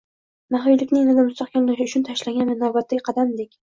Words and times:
maxfiylikni 0.55 1.03
yanada 1.03 1.27
mustahkamlash 1.29 1.87
uchun 1.87 2.09
tashlangan 2.11 2.55
navbatdagi 2.67 3.09
qadamdek. 3.11 3.59